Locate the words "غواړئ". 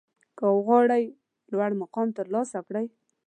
0.65-1.03